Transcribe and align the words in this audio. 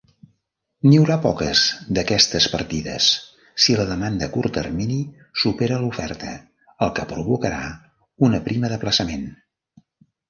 N'hi 0.85 0.95
haurà 0.99 1.17
poques 1.25 1.59
d'aquestes 1.97 2.47
partides 2.53 3.09
si 3.65 3.75
la 3.79 3.85
demanda 3.91 4.29
a 4.29 4.33
curt 4.37 4.55
termini 4.57 4.97
supera 5.43 5.77
l'oferta, 5.85 6.33
el 6.87 6.95
que 6.97 7.07
provocarà 7.13 7.63
una 8.31 8.41
prima 8.49 8.73
d'aplaçament. 8.73 9.33